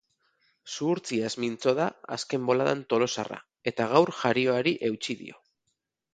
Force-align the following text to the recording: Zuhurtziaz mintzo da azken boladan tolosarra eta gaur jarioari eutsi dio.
Zuhurtziaz 0.75 1.29
mintzo 1.43 1.73
da 1.79 1.85
azken 2.15 2.47
boladan 2.47 2.81
tolosarra 2.95 3.39
eta 3.75 3.89
gaur 3.93 4.13
jarioari 4.23 4.77
eutsi 4.91 5.19
dio. 5.23 5.41